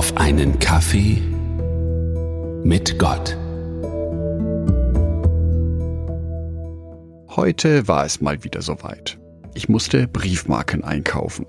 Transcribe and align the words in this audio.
auf 0.00 0.16
einen 0.16 0.58
Kaffee 0.58 1.18
mit 2.64 2.98
Gott. 2.98 3.36
Heute 7.28 7.86
war 7.86 8.06
es 8.06 8.22
mal 8.22 8.42
wieder 8.42 8.62
soweit. 8.62 9.18
Ich 9.52 9.68
musste 9.68 10.08
Briefmarken 10.08 10.84
einkaufen. 10.84 11.44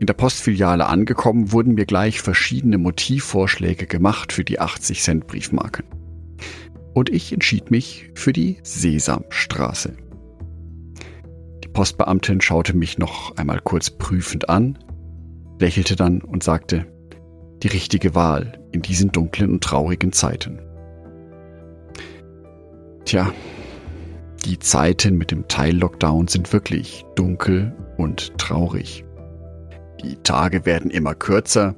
In 0.00 0.08
der 0.08 0.14
Postfiliale 0.14 0.86
angekommen 0.86 1.52
wurden 1.52 1.74
mir 1.74 1.86
gleich 1.86 2.20
verschiedene 2.20 2.76
Motivvorschläge 2.76 3.86
gemacht 3.86 4.32
für 4.32 4.42
die 4.42 4.58
80 4.58 5.00
Cent 5.00 5.28
Briefmarken. 5.28 5.84
Und 6.92 7.08
ich 7.08 7.32
entschied 7.32 7.70
mich 7.70 8.10
für 8.16 8.32
die 8.32 8.58
Sesamstraße. 8.64 9.96
Die 11.62 11.68
Postbeamtin 11.68 12.40
schaute 12.40 12.76
mich 12.76 12.98
noch 12.98 13.36
einmal 13.36 13.60
kurz 13.60 13.90
prüfend 13.90 14.48
an, 14.48 14.76
lächelte 15.60 15.94
dann 15.94 16.20
und 16.20 16.42
sagte, 16.42 16.92
die 17.62 17.68
richtige 17.68 18.14
Wahl 18.14 18.58
in 18.72 18.82
diesen 18.82 19.12
dunklen 19.12 19.50
und 19.50 19.62
traurigen 19.62 20.12
Zeiten. 20.12 20.60
Tja, 23.04 23.32
die 24.44 24.58
Zeiten 24.58 25.16
mit 25.16 25.30
dem 25.30 25.46
Teil-Lockdown 25.48 26.28
sind 26.28 26.52
wirklich 26.52 27.04
dunkel 27.14 27.74
und 27.96 28.36
traurig. 28.38 29.04
Die 30.02 30.16
Tage 30.16 30.66
werden 30.66 30.90
immer 30.90 31.14
kürzer, 31.14 31.76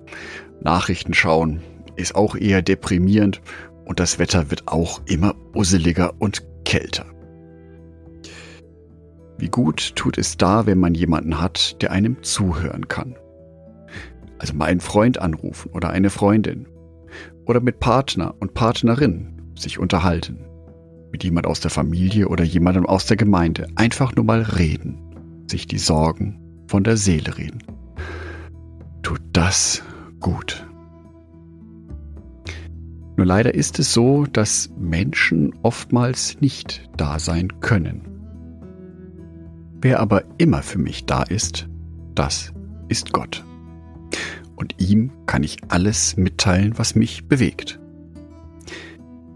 Nachrichten 0.63 1.13
schauen 1.13 1.63
ist 1.97 2.15
auch 2.15 2.35
eher 2.35 2.63
deprimierend 2.63 3.41
und 3.85 4.01
das 4.01 4.19
Wetter 4.19 4.51
wird 4.51 4.67
auch 4.67 5.01
immer 5.07 5.35
usseliger 5.55 6.15
und 6.19 6.43
kälter. 6.65 7.07
Wie 9.39 9.49
gut 9.49 9.95
tut 9.97 10.17
es 10.19 10.37
da, 10.37 10.67
wenn 10.67 10.79
man 10.79 10.95
jemanden 10.95 11.41
hat, 11.41 11.81
der 11.83 11.91
einem 11.91 12.23
zuhören 12.23 12.89
kann. 12.89 13.17
Also 14.45 14.55
mal 14.55 14.67
einen 14.67 14.81
Freund 14.81 15.19
anrufen 15.19 15.71
oder 15.73 15.89
eine 15.89 16.11
Freundin. 16.11 16.67
Oder 17.47 17.61
mit 17.61 17.81
Partner 17.81 18.35
und 18.41 18.53
Partnerin 18.53 19.41
sich 19.59 19.79
unterhalten. 19.79 20.45
Mit 21.11 21.25
jemand 21.25 21.47
aus 21.47 21.61
der 21.61 21.71
Familie 21.71 22.29
oder 22.29 22.45
jemandem 22.45 22.85
aus 22.85 23.07
der 23.07 23.17
Gemeinde. 23.17 23.69
Einfach 23.77 24.15
nur 24.15 24.27
mal 24.27 24.43
reden. 24.43 24.99
Sich 25.49 25.67
die 25.67 25.79
Sorgen 25.79 26.39
von 26.67 26.85
der 26.85 26.99
Seele 26.99 27.39
reden 27.39 27.63
tut 29.05 29.21
das 29.33 29.83
gut. 30.19 30.67
Nur 33.17 33.27
leider 33.27 33.55
ist 33.55 33.79
es 33.79 33.93
so, 33.93 34.25
dass 34.25 34.71
Menschen 34.77 35.55
oftmals 35.63 36.41
nicht 36.41 36.89
da 36.97 37.21
sein 37.21 37.61
können. 37.61 38.09
Wer 39.81 40.01
aber 40.01 40.25
immer 40.39 40.63
für 40.63 40.79
mich 40.79 41.07
da 41.07 41.23
ist, 41.23 41.69
das 42.15 42.53
ist 42.89 43.13
Gott. 43.13 43.45
Und 44.57 44.81
ihm 44.81 45.11
kann 45.27 45.43
ich 45.43 45.59
alles 45.69 46.17
mitteilen, 46.17 46.79
was 46.79 46.95
mich 46.95 47.27
bewegt. 47.29 47.81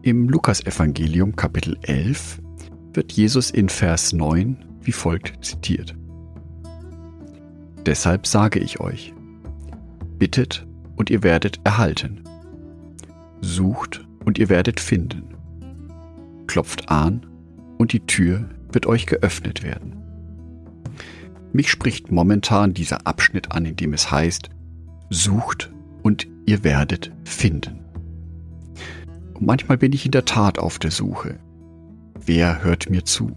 Im 0.02 0.28
Lukasevangelium 0.28 1.36
Kapitel 1.36 1.76
11 1.82 2.40
wird 2.92 3.12
Jesus 3.12 3.50
in 3.50 3.68
Vers 3.68 4.12
9 4.12 4.64
wie 4.80 4.92
folgt 4.92 5.44
zitiert. 5.44 5.94
Deshalb 7.84 8.26
sage 8.26 8.58
ich 8.58 8.80
euch, 8.80 9.12
Bittet 10.18 10.66
und 10.96 11.10
ihr 11.10 11.22
werdet 11.22 11.60
erhalten. 11.64 12.24
Sucht 13.40 14.06
und 14.24 14.38
ihr 14.38 14.48
werdet 14.48 14.80
finden. 14.80 15.34
Klopft 16.46 16.90
an 16.90 17.26
und 17.76 17.92
die 17.92 18.00
Tür 18.00 18.48
wird 18.72 18.86
euch 18.86 19.06
geöffnet 19.06 19.62
werden. 19.62 19.96
Mich 21.52 21.70
spricht 21.70 22.10
momentan 22.10 22.74
dieser 22.74 23.06
Abschnitt 23.06 23.52
an, 23.52 23.64
in 23.64 23.76
dem 23.76 23.94
es 23.94 24.10
heißt, 24.10 24.50
sucht 25.10 25.72
und 26.02 26.26
ihr 26.46 26.64
werdet 26.64 27.12
finden. 27.24 27.80
Und 29.34 29.46
manchmal 29.46 29.78
bin 29.78 29.92
ich 29.92 30.04
in 30.04 30.12
der 30.12 30.24
Tat 30.24 30.58
auf 30.58 30.78
der 30.78 30.90
Suche. 30.90 31.38
Wer 32.24 32.62
hört 32.62 32.90
mir 32.90 33.04
zu? 33.04 33.32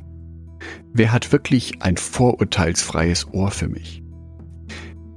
Wer 0.94 1.12
hat 1.12 1.32
wirklich 1.32 1.82
ein 1.82 1.98
vorurteilsfreies 1.98 3.34
Ohr 3.34 3.52
für 3.52 3.68
mich? 3.68 4.04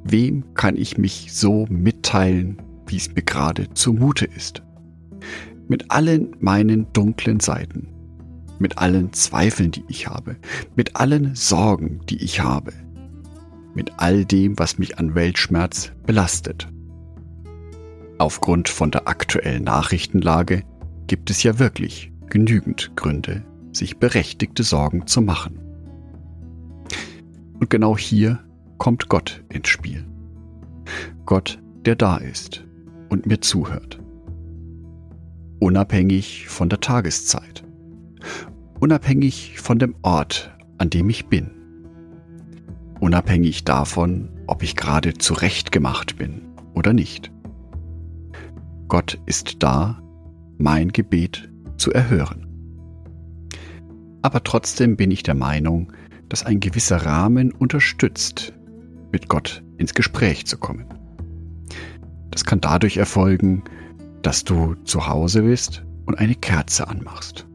Wem 0.05 0.55
kann 0.55 0.77
ich 0.77 0.99
mich 0.99 1.33
so 1.33 1.67
mitteilen, 1.69 2.61
wie 2.87 2.97
es 2.97 3.15
mir 3.15 3.23
gerade 3.23 3.73
zumute 3.73 4.27
ist? 4.27 4.63
Mit 5.67 5.91
allen 5.91 6.37
meinen 6.41 6.93
dunklen 6.93 7.41
Seiten, 7.41 7.89
mit 8.59 8.79
allen 8.79 9.13
Zweifeln, 9.15 9.71
die 9.71 9.85
ich 9.89 10.07
habe, 10.07 10.37
mit 10.77 10.97
allen 10.97 11.35
Sorgen, 11.35 12.01
die 12.09 12.23
ich 12.23 12.41
habe, 12.41 12.73
mit 13.75 13.93
all 13.99 14.25
dem, 14.25 14.59
was 14.59 14.79
mich 14.79 14.99
an 14.99 15.15
Weltschmerz 15.15 15.93
belastet. 16.07 16.69
Aufgrund 18.19 18.69
von 18.69 18.91
der 18.91 19.09
aktuellen 19.09 19.65
Nachrichtenlage 19.65 20.63
gibt 21.07 21.31
es 21.31 21.43
ja 21.43 21.59
wirklich 21.59 22.13
genügend 22.29 22.93
Gründe, 22.97 23.45
sich 23.73 23.99
berechtigte 23.99 24.63
Sorgen 24.63 25.07
zu 25.07 25.21
machen. 25.21 25.59
Und 27.61 27.71
genau 27.71 27.97
hier 27.97 28.41
kommt 28.79 29.09
Gott 29.09 29.45
ins 29.49 29.69
Spiel. 29.69 30.07
Gott, 31.27 31.61
der 31.85 31.97
da 31.97 32.17
ist 32.17 32.65
und 33.09 33.27
mir 33.27 33.41
zuhört. 33.41 34.01
Unabhängig 35.61 36.49
von 36.49 36.69
der 36.69 36.81
Tageszeit. 36.81 37.65
Unabhängig 38.81 39.59
von 39.61 39.79
dem 39.79 39.95
Ort, 40.03 40.55
an 40.79 40.91
dem 40.91 41.09
ich 41.09 41.27
bin. 41.27 41.54
Unabhängig 43.05 43.65
davon, 43.65 44.31
ob 44.47 44.63
ich 44.63 44.77
gerade 44.77 45.13
zurechtgemacht 45.13 46.17
bin 46.17 46.41
oder 46.73 46.95
nicht. 46.95 47.31
Gott 48.89 49.21
ist 49.27 49.63
da, 49.63 50.03
mein 50.57 50.91
Gebet 50.91 51.51
zu 51.77 51.93
erhören. 51.93 52.47
Aber 54.23 54.43
trotzdem 54.43 54.97
bin 54.97 55.11
ich 55.11 55.23
der 55.23 55.35
Meinung, 55.35 55.93
dass 56.31 56.47
ein 56.47 56.61
gewisser 56.61 57.05
Rahmen 57.05 57.53
unterstützt, 57.53 58.55
mit 59.13 59.29
Gott 59.29 59.63
ins 59.77 59.93
Gespräch 59.93 60.47
zu 60.47 60.57
kommen. 60.57 60.87
Das 62.31 62.47
kann 62.47 62.63
dadurch 62.63 62.97
erfolgen, 62.97 63.65
dass 64.23 64.45
du 64.45 64.77
zu 64.85 65.07
Hause 65.07 65.43
bist 65.43 65.85
und 66.07 66.19
eine 66.19 66.37
Kerze 66.37 66.89
anmachst. 66.89 67.47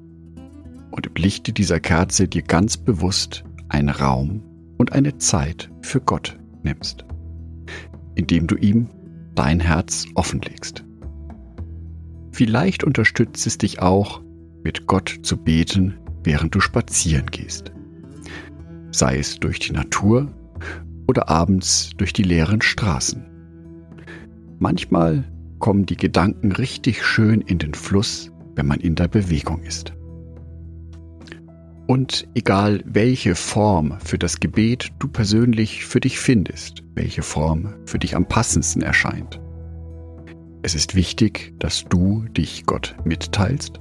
Und 0.91 1.07
im 1.07 1.15
Lichte 1.15 1.53
dieser 1.53 1.79
Kerze 1.79 2.27
dir 2.27 2.43
ganz 2.43 2.77
bewusst 2.77 3.43
einen 3.67 3.89
Raum 3.89 4.43
und 4.79 4.93
eine 4.93 5.19
Zeit 5.19 5.69
für 5.81 6.01
Gott 6.01 6.39
nimmst, 6.63 7.05
indem 8.15 8.47
du 8.47 8.55
ihm 8.55 8.89
dein 9.35 9.59
Herz 9.59 10.07
offenlegst. 10.15 10.83
Vielleicht 12.31 12.83
unterstützt 12.83 13.45
es 13.45 13.57
dich 13.59 13.81
auch, 13.81 14.21
mit 14.63 14.87
Gott 14.87 15.19
zu 15.21 15.37
beten, 15.37 15.99
während 16.23 16.55
du 16.55 16.59
spazieren 16.59 17.27
gehst. 17.27 17.71
Sei 18.91 19.19
es 19.19 19.39
durch 19.39 19.59
die 19.59 19.73
Natur 19.73 20.27
oder 21.07 21.29
abends 21.29 21.91
durch 21.97 22.13
die 22.13 22.23
leeren 22.23 22.61
Straßen. 22.61 23.25
Manchmal 24.59 25.23
kommen 25.59 25.85
die 25.85 25.97
Gedanken 25.97 26.51
richtig 26.51 27.05
schön 27.05 27.41
in 27.41 27.57
den 27.57 27.73
Fluss, 27.73 28.31
wenn 28.55 28.67
man 28.67 28.79
in 28.79 28.95
der 28.95 29.07
Bewegung 29.07 29.61
ist. 29.63 29.93
Und 31.89 32.27
egal 32.35 32.83
welche 32.85 33.33
Form 33.33 33.97
für 33.99 34.19
das 34.19 34.39
Gebet 34.39 34.91
du 34.99 35.07
persönlich 35.07 35.85
für 35.85 35.99
dich 35.99 36.19
findest, 36.19 36.83
welche 36.93 37.23
Form 37.23 37.73
für 37.87 37.97
dich 37.97 38.15
am 38.15 38.27
passendsten 38.27 38.83
erscheint. 38.83 39.41
Es 40.61 40.75
ist 40.75 40.93
wichtig, 40.93 41.55
dass 41.57 41.85
du 41.85 42.25
dich 42.37 42.67
Gott 42.67 42.95
mitteilst. 43.05 43.79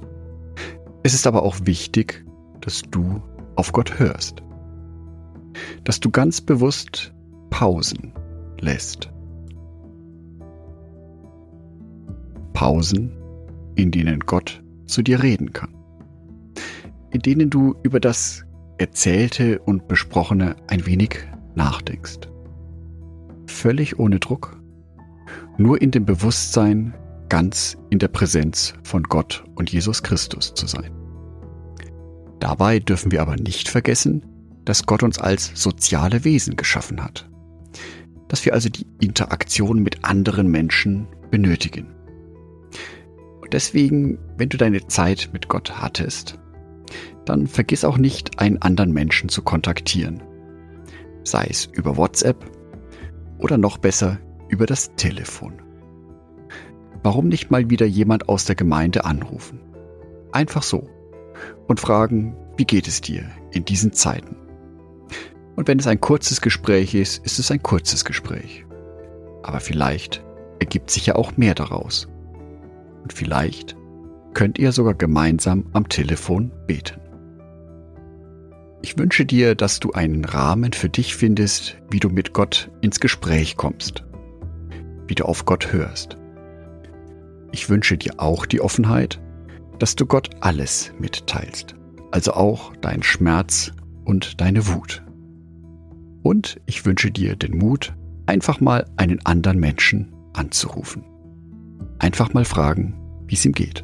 Es 1.03 1.13
ist 1.13 1.27
aber 1.27 1.43
auch 1.43 1.57
wichtig, 1.65 2.25
dass 2.61 2.81
du 2.81 3.21
auf 3.55 3.73
Gott 3.73 3.99
hörst. 3.99 4.41
Dass 5.83 5.99
du 5.99 6.09
ganz 6.09 6.41
bewusst 6.41 7.13
Pausen 7.51 8.11
lässt. 8.59 9.11
Pausen, 12.53 13.11
in 13.75 13.91
denen 13.91 14.21
Gott 14.21 14.63
zu 14.87 15.03
dir 15.03 15.21
reden 15.21 15.53
kann. 15.53 15.78
In 17.11 17.21
denen 17.21 17.49
du 17.49 17.75
über 17.83 17.99
das 17.99 18.45
Erzählte 18.77 19.59
und 19.59 19.87
Besprochene 19.87 20.55
ein 20.67 20.85
wenig 20.85 21.17
nachdenkst. 21.55 22.19
Völlig 23.47 23.99
ohne 23.99 24.19
Druck, 24.19 24.61
nur 25.57 25.81
in 25.81 25.91
dem 25.91 26.05
Bewusstsein, 26.05 26.93
ganz 27.27 27.77
in 27.89 27.99
der 27.99 28.07
Präsenz 28.07 28.73
von 28.83 29.03
Gott 29.03 29.43
und 29.55 29.71
Jesus 29.71 30.03
Christus 30.03 30.53
zu 30.53 30.67
sein. 30.67 30.91
Dabei 32.39 32.79
dürfen 32.79 33.11
wir 33.11 33.21
aber 33.21 33.35
nicht 33.35 33.67
vergessen, 33.67 34.25
dass 34.65 34.85
Gott 34.85 35.03
uns 35.03 35.19
als 35.19 35.51
soziale 35.55 36.23
Wesen 36.23 36.55
geschaffen 36.55 37.03
hat 37.03 37.29
dass 38.29 38.45
wir 38.45 38.53
also 38.53 38.69
die 38.69 38.85
Interaktion 39.01 39.83
mit 39.83 40.05
anderen 40.05 40.47
Menschen 40.47 41.07
benötigen. 41.29 41.87
Und 43.41 43.51
deswegen, 43.51 44.17
wenn 44.37 44.49
du 44.49 44.57
deine 44.57 44.87
Zeit 44.87 45.29
mit 45.33 45.49
Gott 45.49 45.81
hattest, 45.81 46.39
dann 47.25 47.47
vergiss 47.47 47.85
auch 47.85 47.97
nicht, 47.97 48.39
einen 48.39 48.61
anderen 48.61 48.91
Menschen 48.91 49.29
zu 49.29 49.41
kontaktieren. 49.41 50.23
Sei 51.23 51.47
es 51.49 51.65
über 51.65 51.97
WhatsApp 51.97 52.43
oder 53.37 53.57
noch 53.57 53.77
besser 53.77 54.19
über 54.49 54.65
das 54.65 54.95
Telefon. 54.95 55.61
warum 57.01 57.29
nicht 57.29 57.49
mal 57.49 57.69
wieder 57.69 57.85
jemand 57.85 58.27
aus 58.27 58.45
der 58.45 58.55
Gemeinde 58.55 59.05
anrufen? 59.05 59.61
Einfach 60.31 60.63
so. 60.63 60.89
Und 61.67 61.79
fragen, 61.79 62.35
wie 62.57 62.65
geht 62.65 62.87
es 62.87 62.99
dir 62.99 63.23
in 63.51 63.63
diesen 63.63 63.93
Zeiten? 63.93 64.35
Und 65.55 65.67
wenn 65.67 65.79
es 65.79 65.87
ein 65.87 66.01
kurzes 66.01 66.41
Gespräch 66.41 66.93
ist, 66.95 67.25
ist 67.25 67.39
es 67.39 67.51
ein 67.51 67.63
kurzes 67.63 68.03
Gespräch. 68.03 68.65
Aber 69.43 69.59
vielleicht 69.59 70.23
ergibt 70.59 70.89
sich 70.89 71.05
ja 71.05 71.15
auch 71.15 71.37
mehr 71.37 71.55
daraus. 71.55 72.07
Und 73.03 73.13
vielleicht 73.13 73.77
könnt 74.39 74.57
ihr 74.57 74.71
sogar 74.71 74.93
gemeinsam 74.93 75.65
am 75.73 75.89
Telefon 75.89 76.53
beten. 76.65 77.01
Ich 78.81 78.97
wünsche 78.97 79.25
dir, 79.25 79.53
dass 79.53 79.81
du 79.81 79.91
einen 79.91 80.23
Rahmen 80.23 80.71
für 80.71 80.87
dich 80.87 81.13
findest, 81.13 81.75
wie 81.91 81.99
du 81.99 82.07
mit 82.07 82.31
Gott 82.31 82.71
ins 82.79 83.01
Gespräch 83.01 83.57
kommst, 83.57 84.05
wie 85.07 85.15
du 85.15 85.25
auf 85.25 85.43
Gott 85.43 85.73
hörst. 85.73 86.15
Ich 87.51 87.69
wünsche 87.69 87.97
dir 87.97 88.13
auch 88.15 88.45
die 88.45 88.61
Offenheit, 88.61 89.19
dass 89.77 89.97
du 89.97 90.05
Gott 90.05 90.29
alles 90.39 90.93
mitteilst, 90.97 91.75
also 92.11 92.31
auch 92.31 92.73
deinen 92.77 93.03
Schmerz 93.03 93.73
und 94.05 94.39
deine 94.39 94.67
Wut. 94.69 95.03
Und 96.23 96.61
ich 96.65 96.85
wünsche 96.85 97.11
dir 97.11 97.35
den 97.35 97.57
Mut, 97.57 97.93
einfach 98.25 98.61
mal 98.61 98.85
einen 98.95 99.19
anderen 99.25 99.59
Menschen 99.59 100.13
anzurufen. 100.31 101.03
Einfach 101.99 102.33
mal 102.33 102.45
fragen, 102.45 102.95
wie 103.27 103.35
es 103.35 103.43
ihm 103.43 103.51
geht. 103.51 103.83